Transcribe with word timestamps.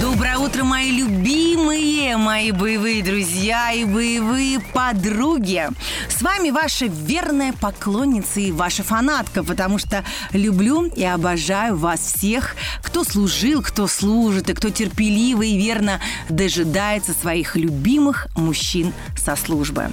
Доброе 0.00 0.38
утро, 0.38 0.64
мои 0.64 0.90
любимые, 0.90 2.16
мои 2.16 2.50
боевые 2.50 3.02
друзья 3.02 3.72
и 3.72 3.84
боевые 3.84 4.58
подруги. 4.58 5.68
С 6.08 6.20
вами 6.20 6.50
ваша 6.50 6.86
верная 6.86 7.52
поклонница 7.52 8.40
и 8.40 8.50
ваша 8.50 8.82
фанатка, 8.82 9.44
потому 9.44 9.78
что 9.78 10.04
люблю 10.32 10.86
и 10.86 11.04
обожаю 11.04 11.76
вас 11.76 12.00
всех, 12.00 12.56
кто 12.82 13.04
служил, 13.04 13.62
кто 13.62 13.86
служит 13.86 14.50
и 14.50 14.54
кто 14.54 14.70
терпеливо 14.70 15.42
и 15.42 15.56
верно 15.56 16.00
дожидается 16.28 17.12
своих 17.12 17.54
любимых 17.54 18.26
мужчин 18.36 18.92
со 19.16 19.36
службы. 19.36 19.90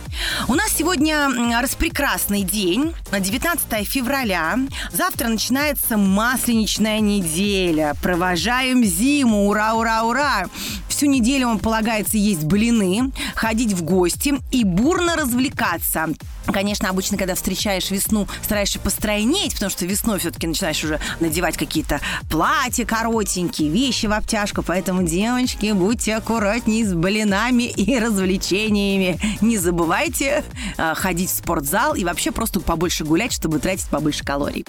У 0.47 0.55
нас 0.55 0.71
сегодня 0.75 1.29
распрекрасный 1.61 2.41
день, 2.41 2.93
19 3.11 3.87
февраля. 3.87 4.57
Завтра 4.91 5.27
начинается 5.27 5.97
масленичная 5.97 6.99
неделя. 6.99 7.95
Провожаем 8.01 8.83
зиму, 8.83 9.47
ура, 9.47 9.75
ура, 9.75 9.90
ура, 9.91 10.03
ура! 10.03 10.45
Всю 10.87 11.07
неделю 11.07 11.47
вам 11.47 11.59
полагается 11.59 12.17
есть 12.17 12.43
блины, 12.43 13.11
ходить 13.35 13.73
в 13.73 13.83
гости 13.83 14.35
и 14.51 14.63
бурно 14.63 15.15
развлекаться. 15.15 16.09
Конечно, 16.47 16.89
обычно, 16.89 17.17
когда 17.17 17.35
встречаешь 17.35 17.91
весну, 17.91 18.27
стараешься 18.43 18.79
постройнеть, 18.79 19.53
потому 19.53 19.69
что 19.69 19.85
весной 19.85 20.19
все-таки 20.19 20.47
начинаешь 20.47 20.83
уже 20.83 20.99
надевать 21.19 21.57
какие-то 21.57 22.01
платья 22.29 22.85
коротенькие, 22.85 23.69
вещи 23.69 24.07
в 24.07 24.13
обтяжку. 24.13 24.63
Поэтому, 24.63 25.03
девочки, 25.03 25.71
будьте 25.71 26.15
аккуратнее 26.15 26.85
с 26.85 26.93
блинами 26.93 27.63
и 27.63 27.99
развлечениями. 27.99 29.19
Не 29.41 29.57
забывайте 29.57 30.43
э, 30.77 30.93
ходить 30.95 31.29
в 31.29 31.35
спортзал 31.35 31.95
и 31.95 32.03
вообще 32.03 32.31
просто 32.31 32.59
побольше 32.59 33.03
гулять, 33.03 33.33
чтобы 33.33 33.59
тратить 33.59 33.87
побольше 33.87 34.23
калорий. 34.23 34.65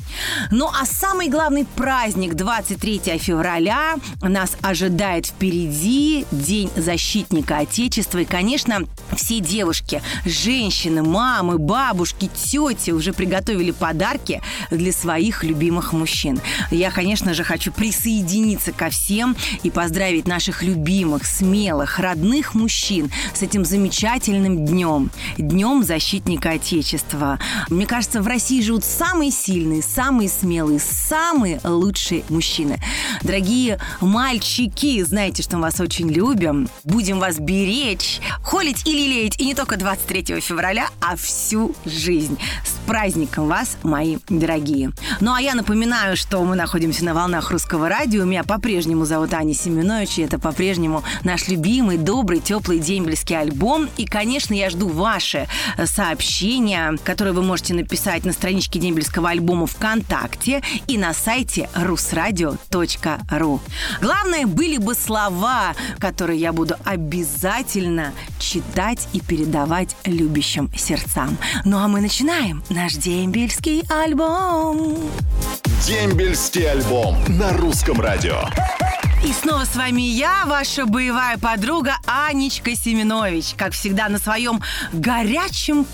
Ну 0.50 0.68
а 0.68 0.84
самый 0.86 1.28
главный 1.28 1.64
праздник 1.64 2.34
23 2.34 3.18
февраля 3.18 3.96
нас 4.20 4.56
ожидает 4.60 5.26
впереди 5.26 6.26
День 6.30 6.70
защитника 6.76 7.58
Отечества. 7.58 8.18
И, 8.18 8.24
конечно, 8.24 8.80
все 9.16 9.40
девушки, 9.40 10.02
женщины, 10.24 11.02
мамы, 11.02 11.58
бабушки, 11.62 12.28
тети 12.28 12.90
уже 12.90 13.12
приготовили 13.12 13.70
подарки 13.70 14.42
для 14.70 14.92
своих 14.92 15.44
любимых 15.44 15.92
мужчин. 15.92 16.40
Я, 16.70 16.90
конечно 16.90 17.34
же, 17.34 17.44
хочу 17.44 17.72
присоединиться 17.72 18.72
ко 18.72 18.90
всем 18.90 19.36
и 19.62 19.70
поздравить 19.70 20.26
наших 20.26 20.62
любимых, 20.62 21.24
смелых, 21.24 21.98
родных 21.98 22.54
мужчин 22.54 23.10
с 23.34 23.42
этим 23.42 23.64
замечательным 23.64 24.66
днем. 24.66 25.10
Днем 25.38 25.82
защитника 25.84 26.50
Отечества. 26.50 27.38
Мне 27.68 27.86
кажется, 27.86 28.20
в 28.20 28.26
России 28.26 28.60
живут 28.60 28.84
самые 28.84 29.30
сильные, 29.30 29.82
самые 29.82 30.28
смелые, 30.28 30.80
самые 30.80 31.60
лучшие 31.64 32.24
мужчины. 32.28 32.78
Дорогие 33.22 33.78
мальчики, 34.00 35.02
знаете, 35.02 35.42
что 35.42 35.56
мы 35.56 35.62
вас 35.62 35.80
очень 35.80 36.10
любим. 36.10 36.68
Будем 36.84 37.20
вас 37.20 37.38
беречь, 37.38 38.20
холить 38.42 38.86
и 38.86 38.92
лелеять. 38.92 39.40
И 39.40 39.44
не 39.44 39.54
только 39.54 39.76
23 39.76 40.40
февраля, 40.40 40.88
а 41.00 41.16
всю 41.52 41.74
жизнь. 41.84 42.38
С 42.64 42.86
праздником 42.86 43.46
вас, 43.46 43.76
мои 43.82 44.16
дорогие. 44.30 44.92
Ну, 45.22 45.32
а 45.32 45.40
я 45.40 45.54
напоминаю, 45.54 46.16
что 46.16 46.42
мы 46.42 46.56
находимся 46.56 47.04
на 47.04 47.14
волнах 47.14 47.52
русского 47.52 47.88
радио. 47.88 48.24
Меня 48.24 48.42
по-прежнему 48.42 49.04
зовут 49.04 49.32
Аня 49.34 49.54
Семенович, 49.54 50.18
и 50.18 50.22
это 50.22 50.40
по-прежнему 50.40 51.04
наш 51.22 51.46
любимый, 51.46 51.96
добрый, 51.96 52.40
теплый 52.40 52.80
дембельский 52.80 53.38
альбом. 53.38 53.88
И, 53.96 54.04
конечно, 54.04 54.52
я 54.52 54.68
жду 54.68 54.88
ваши 54.88 55.46
сообщения, 55.84 56.98
которые 57.04 57.34
вы 57.34 57.42
можете 57.44 57.72
написать 57.72 58.24
на 58.24 58.32
страничке 58.32 58.80
дембельского 58.80 59.30
альбома 59.30 59.68
ВКонтакте 59.68 60.60
и 60.88 60.98
на 60.98 61.14
сайте 61.14 61.68
rusradio.ru. 61.76 63.60
Главное, 64.00 64.46
были 64.48 64.78
бы 64.78 64.96
слова, 64.96 65.76
которые 66.00 66.40
я 66.40 66.52
буду 66.52 66.74
обязательно 66.84 68.12
читать 68.40 69.06
и 69.12 69.20
передавать 69.20 69.94
любящим 70.04 70.68
сердцам. 70.76 71.38
Ну 71.64 71.78
а 71.78 71.86
мы 71.86 72.00
начинаем 72.00 72.64
наш 72.70 72.94
дембельский 72.94 73.84
альбом. 73.88 75.11
Дембельский 75.86 76.70
альбом 76.70 77.16
на 77.28 77.52
русском 77.52 78.00
радио. 78.00 78.42
И 79.24 79.32
снова 79.32 79.64
с 79.64 79.76
вами 79.76 80.02
я, 80.02 80.44
ваша 80.46 80.84
боевая 80.84 81.38
подруга 81.38 81.94
Анечка 82.06 82.74
Семенович. 82.74 83.54
Как 83.56 83.72
всегда, 83.72 84.08
на 84.08 84.18
своем 84.18 84.60
горячем 84.92 85.84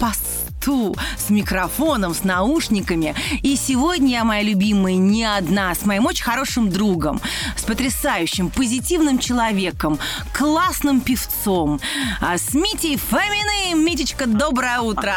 посту 0.68 0.94
с 1.16 1.30
микрофоном, 1.30 2.14
с 2.14 2.24
наушниками. 2.24 3.14
И 3.42 3.56
сегодня 3.56 4.10
я, 4.10 4.24
моя 4.24 4.42
любимая, 4.42 4.96
не 4.96 5.24
одна, 5.24 5.74
с 5.74 5.84
моим 5.84 6.06
очень 6.06 6.24
хорошим 6.24 6.70
другом, 6.70 7.20
с 7.56 7.62
потрясающим, 7.62 8.50
позитивным 8.50 9.18
человеком, 9.18 9.98
классным 10.36 11.00
певцом, 11.00 11.80
а, 12.20 12.36
с 12.36 12.54
Митей 12.54 12.96
Фоминым. 12.96 13.84
Митечка, 13.84 14.26
доброе 14.26 14.80
утро. 14.80 15.14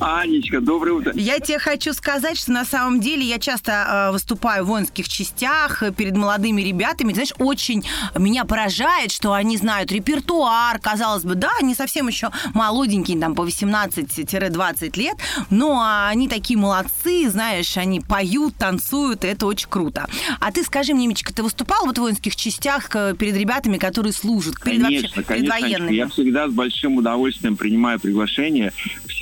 Анечка, 0.00 0.60
доброе 0.60 0.92
утро. 0.92 1.12
Я 1.14 1.40
тебе 1.40 1.58
хочу 1.58 1.92
сказать, 1.92 2.38
что 2.38 2.52
на 2.52 2.64
самом 2.64 3.00
деле 3.00 3.24
я 3.24 3.38
часто 3.38 3.72
э, 4.08 4.12
выступаю 4.12 4.64
в 4.64 4.68
воинских 4.68 5.08
частях 5.08 5.82
э, 5.82 5.92
перед 5.92 6.16
молодыми 6.16 6.62
ребятами. 6.62 7.08
Ты 7.08 7.14
знаешь, 7.14 7.34
очень 7.38 7.84
меня 8.16 8.44
поражает, 8.44 9.10
что 9.10 9.32
они 9.32 9.56
знают 9.56 9.90
репертуар, 9.92 10.78
казалось 10.78 11.24
бы, 11.24 11.34
да, 11.34 11.50
они 11.60 11.74
совсем 11.74 12.08
еще 12.08 12.30
молоденькие, 12.54 13.18
там, 13.18 13.34
по 13.34 13.42
18-20 13.42 14.83
лет, 14.96 15.16
но 15.50 15.82
они 16.06 16.28
такие 16.28 16.58
молодцы, 16.58 17.28
знаешь, 17.30 17.76
они 17.76 18.00
поют, 18.00 18.56
танцуют, 18.56 19.24
и 19.24 19.28
это 19.28 19.46
очень 19.46 19.68
круто. 19.68 20.06
А 20.40 20.52
ты 20.52 20.62
скажи 20.64 20.94
мне, 20.94 21.06
Мичка, 21.06 21.32
ты 21.32 21.42
выступал 21.42 21.86
вот 21.86 21.98
в 21.98 22.00
воинских 22.00 22.36
частях 22.36 22.88
э, 22.94 23.14
перед 23.18 23.36
ребятами, 23.36 23.78
которые 23.78 24.12
служат, 24.12 24.60
перед, 24.62 24.82
Конечно, 24.82 25.08
вообще, 25.16 25.22
конечно, 25.22 25.60
военными? 25.60 25.94
я 25.94 26.08
всегда 26.08 26.48
с 26.48 26.52
большим 26.52 26.96
удовольствием 26.96 27.56
принимаю 27.56 27.98
приглашение 27.98 28.72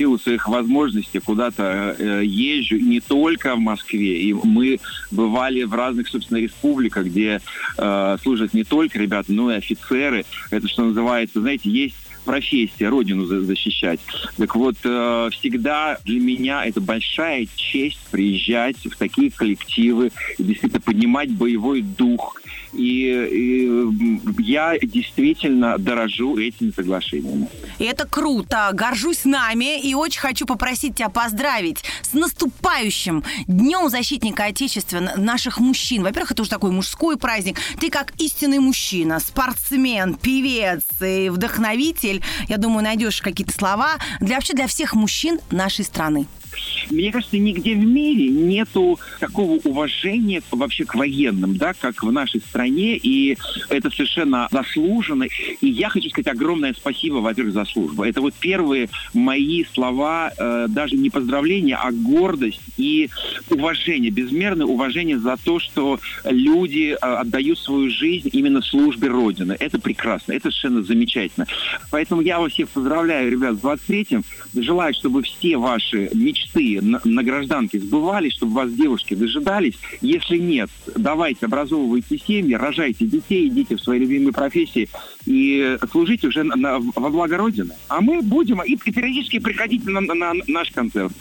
силу 0.03 0.19
своих 0.19 0.49
возможностей 0.49 1.21
куда-то 1.21 1.95
э, 1.97 2.23
езжу 2.25 2.77
не 2.77 2.99
только 2.99 3.55
в 3.55 3.61
Москве, 3.61 4.21
и 4.21 4.33
мы 4.33 4.81
бывали 5.13 5.63
в 5.63 5.73
разных, 5.75 6.09
собственно, 6.09 6.39
республиках, 6.39 7.07
где 7.07 7.41
э, 7.79 8.17
служат 8.21 8.53
не 8.53 8.65
только 8.65 8.99
ребята, 8.99 9.33
но 9.33 9.53
и 9.53 9.57
офицеры. 9.57 10.25
Это 10.51 10.67
что 10.67 10.85
называется, 10.85 11.41
знаете, 11.41 11.71
есть 11.71 11.95
профессия, 12.25 12.89
родину 12.89 13.27
за- 13.27 13.43
защищать. 13.43 14.01
Так 14.37 14.57
вот, 14.57 14.77
э, 14.85 15.29
всегда 15.33 15.99
для 16.05 16.21
меня 16.21 16.65
это 16.65 16.81
большая 16.81 17.47
честь 17.55 18.01
приезжать 18.11 18.77
в 18.85 18.97
такие 18.97 19.31
коллективы 19.31 20.12
действительно 20.39 20.81
поднимать 20.81 21.31
боевой 21.31 21.83
дух. 21.83 22.41
И, 22.73 23.05
и, 23.31 24.43
я 24.43 24.79
действительно 24.79 25.77
дорожу 25.79 26.39
этими 26.39 26.71
соглашениями. 26.71 27.49
И 27.79 27.85
это 27.85 28.07
круто. 28.07 28.71
Горжусь 28.73 29.25
нами 29.25 29.81
и 29.81 29.92
очень 29.95 30.21
хочу 30.21 30.47
попросить 30.47 30.97
тебя 30.97 31.09
поздравить 31.09 31.85
с 32.03 32.13
наступающим 32.13 33.25
Днем 33.47 33.89
защитника 33.89 34.45
Отечества 34.45 35.01
наших 35.01 35.59
мужчин. 35.61 36.03
Во-первых, 36.03 36.33
это 36.33 36.43
уже 36.43 36.51
такой 36.51 36.71
мужской 36.71 37.17
праздник. 37.17 37.59
Ты 37.81 37.91
как 37.91 38.13
истинный 38.19 38.59
мужчина, 38.59 39.21
спортсмен, 39.21 40.15
певец 40.15 40.83
и 41.01 41.29
вдохновитель, 41.29 42.23
я 42.49 42.57
думаю, 42.57 42.85
найдешь 42.85 43.21
какие-то 43.23 43.53
слова 43.53 43.97
для 44.21 44.37
вообще 44.37 44.55
для 44.55 44.67
всех 44.67 44.95
мужчин 44.95 45.41
нашей 45.51 45.85
страны. 45.85 46.27
Мне 46.91 47.11
кажется, 47.11 47.39
нигде 47.39 47.75
в 47.75 47.85
мире 47.85 48.29
нету 48.29 48.99
такого 49.21 49.53
уважения 49.65 50.43
вообще 50.51 50.85
к 50.85 50.95
военным, 50.95 51.57
да, 51.57 51.73
как 51.75 52.03
в 52.03 52.13
нашей 52.13 52.41
стране, 52.41 52.97
и 52.97 53.37
это 53.69 53.91
совершенно 53.91 54.49
заслуженно. 54.50 55.26
И 55.61 55.69
я 55.69 55.88
хочу 55.88 56.09
сказать 56.11 56.29
огромное 56.29 56.75
спасибо, 56.75 57.17
во-первых, 57.17 57.55
за 57.55 57.65
службу. 57.65 58.05
Это 58.05 58.21
вот 58.21 58.35
первые 58.35 58.88
мои 59.15 59.65
слова, 59.73 60.32
э, 60.37 60.67
даже 60.69 60.97
не 60.97 61.11
поздравления, 61.11 61.76
а 61.76 61.91
гордость 61.93 62.61
и 62.76 63.09
уважение, 63.50 64.11
безмерное 64.11 64.67
уважение 64.67 65.19
за 65.19 65.37
то, 65.43 65.59
что 65.59 65.99
люди 66.25 66.91
э, 66.91 66.97
отдают 66.97 67.59
свою 67.59 67.91
жизнь 67.91 68.29
именно 68.32 68.62
службе 68.62 69.09
Родины. 69.09 69.56
Это 69.59 69.81
прекрасно, 69.81 70.32
это 70.32 70.50
совершенно 70.50 70.82
замечательно. 70.82 71.47
Поэтому 71.91 72.21
я 72.21 72.38
вас 72.38 72.53
всех 72.53 72.69
поздравляю, 72.69 73.31
ребят, 73.31 73.56
с 73.56 73.61
23-м. 73.61 74.25
Желаю, 74.55 74.94
чтобы 74.94 75.23
все 75.23 75.56
ваши 75.56 76.11
мечты 76.12 76.42
мечты 76.43 76.81
на, 76.83 77.00
на 77.05 77.23
гражданке 77.23 77.79
сбывались, 77.79 78.33
чтобы 78.35 78.55
вас 78.55 78.73
девушки 78.73 79.15
дожидались? 79.15 79.75
Если 80.00 80.39
нет, 80.39 80.71
давайте, 80.97 81.47
образовывайте 81.47 82.19
семьи, 82.19 82.55
рожайте 82.55 83.06
детей, 83.06 83.49
идите 83.49 83.77
в 83.77 83.81
свои 83.81 83.99
любимые 83.99 84.33
профессии 84.33 84.89
и 85.27 85.79
служите 85.91 86.29
уже 86.29 86.43
на, 86.43 86.56
на, 86.56 86.79
во 86.79 87.11
благо 87.11 87.37
Родины. 87.37 87.75
А 87.89 88.00
мы 88.00 88.23
будем 88.23 88.62
и, 88.62 88.73
и 88.73 88.77
периодически 88.77 89.39
приходите 89.39 89.89
на, 89.91 90.00
на, 90.00 90.15
на 90.15 90.33
наш 90.47 90.71
концерт. 90.71 91.12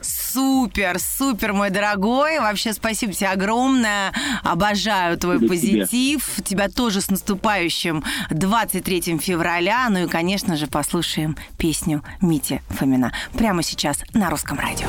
Супер, 0.00 0.98
супер, 0.98 1.52
мой 1.52 1.70
дорогой. 1.70 2.38
Вообще 2.40 2.72
спасибо 2.72 3.12
тебе 3.12 3.28
огромное. 3.28 4.12
Обожаю 4.42 5.16
твой 5.18 5.38
Спасибо 5.38 5.80
позитив. 5.80 6.28
Тебя 6.44 6.68
тоже 6.68 7.00
с 7.00 7.10
наступающим 7.10 8.04
23 8.30 9.18
февраля. 9.18 9.88
Ну 9.88 10.04
и, 10.04 10.08
конечно 10.08 10.56
же, 10.56 10.66
послушаем 10.66 11.36
песню 11.56 12.02
Мити 12.20 12.62
Фомина. 12.68 13.12
Прямо 13.32 13.62
сейчас 13.62 14.02
на 14.12 14.25
русском 14.30 14.58
радио. 14.58 14.88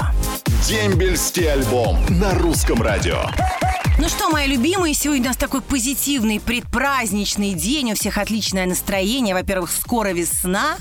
Дембельский 0.68 1.51
альбом 1.51 1.98
на 2.10 2.34
русском 2.36 2.81
радио. 2.81 3.24
Ну 4.00 4.08
что, 4.10 4.30
мои 4.30 4.46
любимые, 4.46 4.94
сегодня 4.94 5.24
у 5.24 5.28
нас 5.30 5.38
такой 5.38 5.60
позитивный 5.60 6.40
предпраздничный 6.40 7.56
день. 7.56 7.94
У 7.94 7.96
всех 7.96 8.20
отличное 8.20 8.68
настроение. 8.68 9.34
Во-первых, 9.34 9.72
скоро 9.72 10.10
весна. 10.10 10.76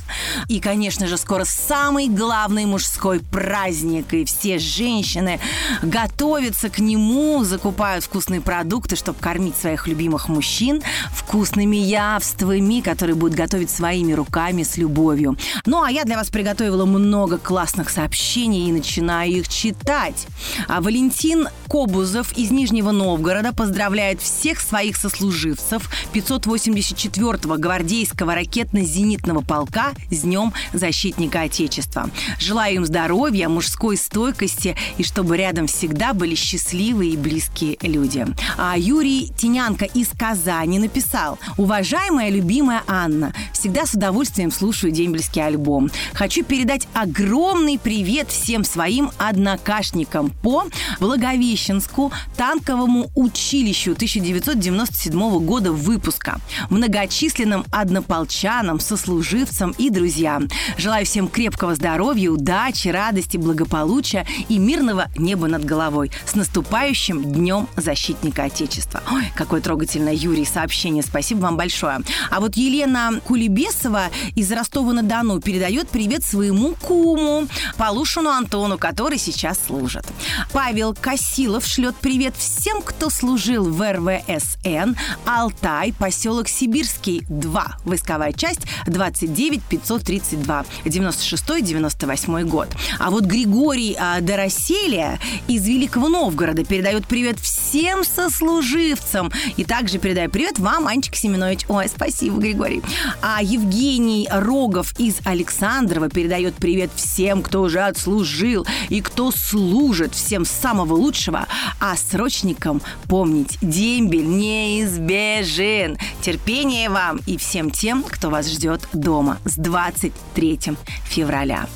И, 0.49 0.61
конечно 0.61 1.07
же, 1.07 1.17
скоро 1.17 1.45
самый 1.45 2.09
главный 2.09 2.67
мужской 2.67 3.21
праздник. 3.21 4.13
И 4.13 4.27
все 4.27 4.59
женщины 4.59 5.41
готовятся 5.81 6.69
к 6.69 6.79
нему, 6.79 7.43
закупают 7.43 8.05
вкусные 8.05 8.43
продукты, 8.43 8.97
чтобы 8.97 9.19
кормить 9.19 9.57
своих 9.57 9.87
любимых 9.87 10.29
мужчин 10.29 10.83
вкусными 11.11 11.77
явствами, 11.77 12.83
которые 12.83 13.17
будут 13.17 13.35
готовить 13.35 13.71
своими 13.71 14.13
руками 14.13 14.63
с 14.63 14.77
любовью. 14.77 15.39
Ну, 15.65 15.83
а 15.83 15.91
я 15.91 16.05
для 16.05 16.19
вас 16.19 16.29
приготовила 16.29 16.85
много 16.85 17.39
классных 17.39 17.89
сообщений 17.89 18.69
и 18.69 18.73
начинаю 18.73 19.31
их 19.39 19.49
читать. 19.49 20.27
А 20.69 20.83
Валентин 20.83 21.49
Кобузов 21.67 22.37
из 22.37 22.51
Нижнего 22.51 22.91
Новгорода 22.91 23.06
поздравляет 23.53 24.21
всех 24.21 24.61
своих 24.61 24.97
сослуживцев 24.97 25.89
584-го 26.13 27.57
гвардейского 27.57 28.35
ракетно-зенитного 28.35 29.45
полка 29.45 29.93
с 30.11 30.23
Днем 30.23 30.53
Защитника 30.73 31.43
Отечества. 31.43 32.11
Желаю 32.41 32.77
им 32.77 32.85
здоровья, 32.85 33.49
мужской 33.49 33.97
стойкости 33.97 34.77
и 34.99 35.05
чтобы 35.05 35.37
рядом 35.37 35.69
всегда 35.69 36.15
были 36.15 36.35
счастливые 36.35 37.13
и 37.13 37.17
близкие 37.17 37.77
люди. 37.83 38.27
А 38.57 38.77
Юрий 38.77 39.31
Тинянко 39.37 39.85
из 39.85 40.09
Казани 40.09 40.79
написал 40.79 41.39
«Уважаемая 41.57 42.31
любимая 42.31 42.83
Анна, 42.89 43.33
всегда 43.53 43.87
с 43.87 43.95
удовольствием 43.95 44.51
слушаю 44.51 44.91
дембельский 44.91 45.45
альбом. 45.45 45.91
Хочу 46.13 46.43
передать 46.43 46.89
огромный 46.95 47.79
привет 47.79 48.31
всем 48.31 48.65
своим 48.65 49.11
однокашникам 49.19 50.31
по 50.31 50.65
Благовещенску 50.99 52.11
танковому 52.37 52.96
училищу 53.15 53.93
1997 53.93 55.39
года 55.45 55.73
выпуска, 55.73 56.41
многочисленным 56.71 57.65
однополчанам, 57.71 58.81
сослуживцам 58.81 59.75
и 59.79 59.91
друзьям. 59.91 60.49
Желаю 60.79 61.05
всем 61.07 61.29
крепкого 61.29 61.75
здоровья, 61.75 62.31
удачи, 62.31 62.89
радости, 62.89 63.37
благополучия 63.37 64.27
и 64.49 64.59
мирного 64.59 65.07
неба 65.17 65.47
над 65.47 65.65
головой. 65.65 66.11
С 66.27 66.35
наступающим 66.35 67.23
Днем 67.33 67.69
Защитника 67.77 68.45
Отечества. 68.45 69.03
Ой, 69.11 69.25
какое 69.35 69.61
трогательное, 69.61 70.15
Юрий, 70.15 70.45
сообщение. 70.45 71.03
Спасибо 71.03 71.41
вам 71.41 71.57
большое. 71.57 72.01
А 72.31 72.41
вот 72.41 72.57
Елена 72.57 73.21
Кулебесова 73.25 74.05
из 74.35 74.51
Ростова-на-Дону 74.51 75.41
передает 75.41 75.89
привет 75.89 76.25
своему 76.25 76.75
куму 76.75 77.47
Полушину 77.77 78.31
Антону, 78.31 78.79
который 78.79 79.19
сейчас 79.19 79.59
служит. 79.67 80.07
Павел 80.53 80.95
Косилов 80.95 81.67
шлет 81.67 81.95
привет 82.01 82.35
всем, 82.37 82.83
кто 82.87 83.11
служил 83.11 83.69
в 83.69 83.83
РВСН 83.83 84.95
Алтай, 85.27 85.93
поселок 85.93 86.49
Сибирский, 86.49 87.25
2, 87.29 87.79
войсковая 87.85 88.33
часть 88.33 88.61
29 88.87 89.63
532, 89.63 90.65
96-98 90.85 92.45
год. 92.45 92.69
А 92.99 93.11
вот 93.11 93.25
Григорий 93.25 93.97
а, 93.99 94.21
Дороселия 94.21 95.19
из 95.49 95.67
Великого 95.67 96.09
Новгорода 96.09 96.65
передает 96.65 97.07
привет 97.07 97.41
всем 97.41 98.05
сослуживцам. 98.05 99.33
И 99.57 99.65
также 99.65 99.99
передаю 99.99 100.31
привет 100.31 100.59
вам, 100.59 100.87
Анечка 100.87 101.17
Семенович. 101.17 101.67
Ой, 101.69 101.89
спасибо, 101.89 102.39
Григорий. 102.39 102.83
А 103.21 103.43
Евгений 103.43 104.29
Рогов 104.31 104.99
из 104.99 105.17
Александрова 105.25 106.09
передает 106.09 106.55
привет 106.55 106.91
всем, 106.95 107.43
кто 107.43 107.63
уже 107.63 107.81
отслужил 107.81 108.65
и 108.89 109.01
кто 109.01 109.33
служит. 109.33 110.15
Всем 110.15 110.45
самого 110.45 110.95
лучшего. 110.95 111.47
А 111.81 111.97
срочникам 111.97 112.76
помнить, 113.09 113.59
дембель 113.61 114.27
неизбежен. 114.27 115.99
Терпение 116.23 116.91
вам 116.91 117.21
и 117.27 117.37
всем 117.37 117.71
тем, 117.71 118.03
кто 118.03 118.31
вас 118.31 118.49
ждет 118.51 118.89
дома 118.93 119.39
с 119.45 119.57
23 119.57 120.61
февраля. 121.05 121.67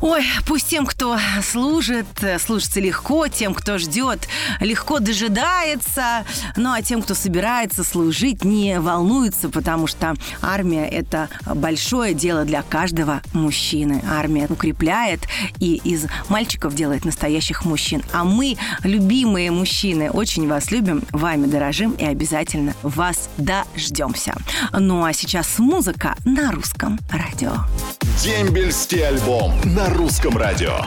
Ой, 0.00 0.24
пусть 0.46 0.68
тем, 0.68 0.86
кто 0.86 1.18
служит, 1.42 2.06
служится 2.44 2.80
легко, 2.80 3.28
тем, 3.28 3.54
кто 3.54 3.78
ждет, 3.78 4.28
легко 4.60 4.98
дожидается, 4.98 6.24
ну 6.56 6.72
а 6.72 6.82
тем, 6.82 7.02
кто 7.02 7.14
собирается 7.14 7.84
служить, 7.84 8.44
не 8.44 8.80
волнуется, 8.80 9.48
потому 9.48 9.86
что 9.86 10.14
армия– 10.42 10.86
это 10.90 11.28
большое 11.54 12.14
дело 12.14 12.44
для 12.44 12.62
каждого 12.62 13.22
мужчины. 13.32 14.02
Армия 14.10 14.46
укрепляет 14.48 15.20
и 15.58 15.76
из 15.84 16.06
мальчиков 16.28 16.74
делает 16.74 17.04
настоящих 17.04 17.64
мужчин. 17.64 18.02
А 18.12 18.24
мы, 18.24 18.56
любимые 18.82 19.50
мужчины, 19.50 20.10
очень 20.10 20.25
вас 20.48 20.70
любим, 20.70 21.02
вами 21.12 21.46
дорожим 21.46 21.92
и 21.92 22.04
обязательно 22.04 22.74
вас 22.82 23.30
дождемся. 23.36 24.34
Ну 24.72 25.04
а 25.04 25.12
сейчас 25.12 25.58
музыка 25.58 26.16
на 26.24 26.52
русском 26.52 26.98
радио. 27.10 27.52
Дембельский 28.22 29.06
альбом 29.06 29.52
на 29.64 29.88
русском 29.90 30.36
радио. 30.36 30.78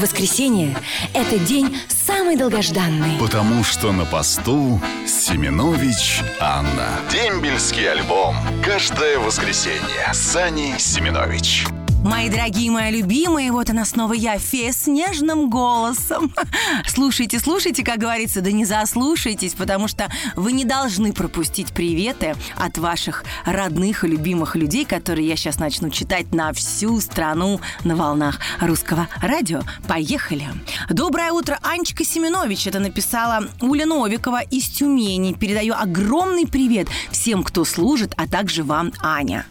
Воскресенье– 0.00 0.76
это 1.14 1.38
день 1.38 1.76
самый 1.88 2.36
долгожданный. 2.36 3.18
Потому 3.20 3.62
что 3.62 3.92
на 3.92 4.04
посту 4.04 4.80
Семенович 5.06 6.22
Анна. 6.40 6.88
Дембельский 7.10 7.88
альбом. 7.88 8.34
Каждое 8.64 9.18
воскресенье. 9.18 10.12
Сани 10.12 10.74
Семенович. 10.78 11.66
Мои 12.04 12.28
дорогие, 12.28 12.68
мои 12.72 12.90
любимые, 12.90 13.52
вот 13.52 13.70
она 13.70 13.84
снова 13.84 14.12
я, 14.12 14.36
фея 14.36 14.72
с 14.72 14.88
нежным 14.88 15.48
голосом. 15.48 16.34
Слушайте, 16.88 17.38
слушайте, 17.38 17.84
как 17.84 17.98
говорится, 17.98 18.40
да 18.40 18.50
не 18.50 18.64
заслушайтесь, 18.64 19.54
потому 19.54 19.86
что 19.86 20.10
вы 20.34 20.52
не 20.52 20.64
должны 20.64 21.12
пропустить 21.12 21.72
приветы 21.72 22.34
от 22.56 22.76
ваших 22.76 23.22
родных 23.44 24.02
и 24.02 24.08
любимых 24.08 24.56
людей, 24.56 24.84
которые 24.84 25.28
я 25.28 25.36
сейчас 25.36 25.60
начну 25.60 25.90
читать 25.90 26.34
на 26.34 26.52
всю 26.52 27.00
страну 27.00 27.60
на 27.84 27.94
волнах 27.94 28.40
русского 28.60 29.06
радио. 29.20 29.62
Поехали! 29.86 30.48
Доброе 30.90 31.30
утро, 31.30 31.60
Анечка 31.62 32.04
Семенович. 32.04 32.66
Это 32.66 32.80
написала 32.80 33.44
Уля 33.60 33.86
Новикова 33.86 34.42
из 34.42 34.68
Тюмени. 34.68 35.34
Передаю 35.34 35.74
огромный 35.74 36.48
привет 36.48 36.88
всем, 37.12 37.44
кто 37.44 37.64
служит, 37.64 38.12
а 38.16 38.26
также 38.26 38.64
вам, 38.64 38.92
Аня. 39.00 39.46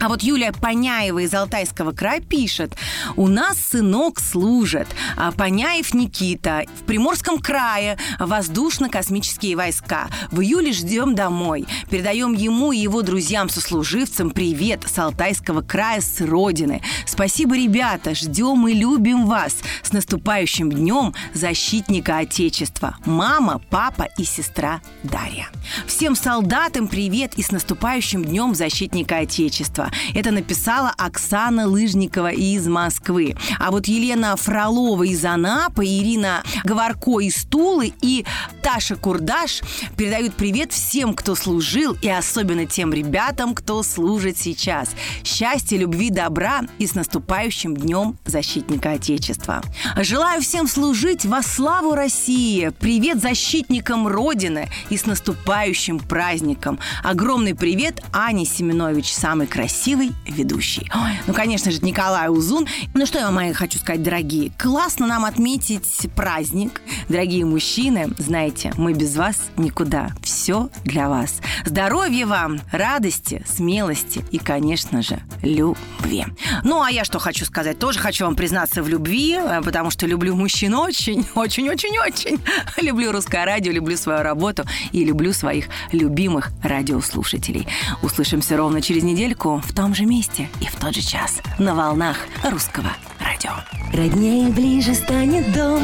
А 0.00 0.08
вот 0.08 0.22
Юлия 0.22 0.52
Поняева 0.52 1.20
из 1.20 1.32
Алтайского 1.32 1.93
края 1.94 2.20
пишет. 2.20 2.74
У 3.16 3.28
нас 3.28 3.58
сынок 3.58 4.20
служит. 4.20 4.88
А 5.16 5.32
Поняев 5.32 5.94
Никита. 5.94 6.64
В 6.80 6.84
Приморском 6.84 7.38
крае 7.38 7.98
воздушно-космические 8.18 9.56
войска. 9.56 10.08
В 10.30 10.40
июле 10.40 10.72
ждем 10.72 11.14
домой. 11.14 11.66
Передаем 11.90 12.32
ему 12.32 12.72
и 12.72 12.78
его 12.78 13.02
друзьям-сослуживцам 13.02 14.30
привет 14.30 14.84
с 14.86 14.98
Алтайского 14.98 15.62
края, 15.62 16.00
с 16.00 16.20
родины. 16.20 16.82
Спасибо, 17.06 17.56
ребята. 17.56 18.14
Ждем 18.14 18.66
и 18.68 18.74
любим 18.74 19.26
вас. 19.26 19.56
С 19.82 19.92
наступающим 19.92 20.70
днем 20.70 21.14
защитника 21.32 22.18
Отечества. 22.18 22.96
Мама, 23.04 23.60
папа 23.70 24.08
и 24.18 24.24
сестра 24.24 24.80
Дарья. 25.02 25.48
Всем 25.86 26.16
солдатам 26.16 26.88
привет 26.88 27.34
и 27.36 27.42
с 27.42 27.50
наступающим 27.50 28.24
днем 28.24 28.54
защитника 28.54 29.18
Отечества. 29.18 29.90
Это 30.14 30.30
написала 30.30 30.92
Оксана 30.96 31.66
Лыжникова 31.66 31.83
из 31.84 32.66
Москвы. 32.66 33.36
А 33.58 33.70
вот 33.70 33.86
Елена 33.86 34.36
Фролова 34.36 35.02
из 35.02 35.24
Анапы, 35.24 35.84
Ирина 35.84 36.42
Говорко 36.64 37.20
из 37.20 37.44
Тулы 37.44 37.92
и 38.00 38.24
Таша 38.62 38.96
Курдаш 38.96 39.60
передают 39.96 40.34
привет 40.34 40.72
всем, 40.72 41.14
кто 41.14 41.34
служил, 41.34 41.96
и 42.00 42.08
особенно 42.08 42.66
тем 42.66 42.92
ребятам, 42.92 43.54
кто 43.54 43.82
служит 43.82 44.38
сейчас. 44.38 44.90
Счастья, 45.22 45.76
любви, 45.76 46.10
добра 46.10 46.62
и 46.78 46.86
с 46.86 46.94
наступающим 46.94 47.76
днем 47.76 48.16
защитника 48.24 48.92
Отечества. 48.92 49.62
Желаю 49.96 50.40
всем 50.40 50.66
служить 50.66 51.24
во 51.24 51.42
славу 51.42 51.94
России. 51.94 52.72
Привет 52.80 53.20
защитникам 53.20 54.08
Родины 54.08 54.70
и 54.88 54.96
с 54.96 55.06
наступающим 55.06 55.98
праздником. 55.98 56.78
Огромный 57.02 57.54
привет 57.54 58.02
Ане 58.12 58.46
Семенович, 58.46 59.12
самый 59.12 59.46
красивый 59.46 60.12
ведущий. 60.26 60.90
Ой, 60.94 61.12
ну, 61.26 61.34
конечно 61.34 61.70
же, 61.74 61.80
Николай 61.82 62.28
Узун. 62.28 62.66
Ну 62.94 63.06
что 63.06 63.18
я 63.18 63.30
вам, 63.30 63.52
хочу 63.54 63.78
сказать, 63.78 64.02
дорогие. 64.02 64.52
Классно 64.58 65.06
нам 65.06 65.24
отметить 65.24 66.08
праздник. 66.14 66.80
Дорогие 67.08 67.44
мужчины, 67.44 68.10
знаете, 68.18 68.72
мы 68.76 68.92
без 68.92 69.16
вас 69.16 69.50
никуда. 69.56 70.10
Все 70.22 70.70
для 70.84 71.08
вас. 71.08 71.40
Здоровья 71.64 72.26
вам, 72.26 72.60
радости, 72.72 73.44
смелости 73.46 74.24
и, 74.30 74.38
конечно 74.38 75.02
же, 75.02 75.20
любви. 75.42 76.24
Ну, 76.62 76.82
а 76.82 76.90
я 76.90 77.04
что 77.04 77.18
хочу 77.18 77.44
сказать? 77.44 77.78
Тоже 77.78 77.98
хочу 77.98 78.24
вам 78.24 78.36
признаться 78.36 78.82
в 78.82 78.88
любви, 78.88 79.34
э, 79.34 79.60
потому 79.62 79.90
что 79.90 80.06
люблю 80.06 80.34
мужчин 80.34 80.74
очень, 80.74 81.26
очень, 81.34 81.68
очень, 81.68 81.98
очень. 81.98 82.38
Люблю 82.80 83.12
русское 83.12 83.44
радио, 83.44 83.72
люблю 83.72 83.96
свою 83.96 84.22
работу 84.22 84.64
и 84.92 85.04
люблю 85.04 85.32
своих 85.32 85.66
любимых 85.92 86.50
радиослушателей. 86.62 87.66
Услышимся 88.02 88.56
ровно 88.56 88.80
через 88.80 89.02
недельку 89.02 89.62
в 89.64 89.74
том 89.74 89.94
же 89.94 90.04
месте 90.04 90.48
и 90.60 90.66
в 90.66 90.76
тот 90.76 90.94
же 90.94 91.02
час 91.02 91.40
на 91.64 91.74
волнах 91.74 92.18
русского 92.42 92.90
радио. 93.18 93.52
Роднее 93.94 94.50
ближе 94.50 94.92
станет 94.94 95.50
дом 95.52 95.80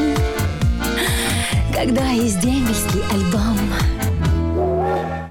Когда 1.73 2.07
есть 2.09 2.39
дембельский 2.39 3.01
альбом 3.11 3.57